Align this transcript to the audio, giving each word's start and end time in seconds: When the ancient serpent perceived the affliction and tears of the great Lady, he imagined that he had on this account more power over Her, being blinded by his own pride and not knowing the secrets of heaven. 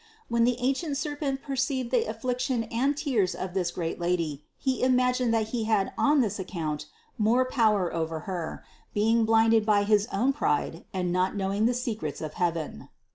When 0.29 0.45
the 0.45 0.57
ancient 0.57 0.97
serpent 0.97 1.43
perceived 1.43 1.91
the 1.91 2.05
affliction 2.09 2.63
and 2.71 2.97
tears 2.97 3.35
of 3.35 3.53
the 3.53 3.69
great 3.71 3.99
Lady, 3.99 4.43
he 4.57 4.81
imagined 4.81 5.31
that 5.31 5.49
he 5.49 5.65
had 5.65 5.93
on 5.95 6.21
this 6.21 6.39
account 6.39 6.87
more 7.19 7.45
power 7.45 7.93
over 7.93 8.21
Her, 8.21 8.63
being 8.95 9.25
blinded 9.25 9.63
by 9.63 9.83
his 9.83 10.07
own 10.11 10.33
pride 10.33 10.85
and 10.91 11.13
not 11.13 11.35
knowing 11.35 11.67
the 11.67 11.75
secrets 11.75 12.19
of 12.19 12.33
heaven. 12.41 12.89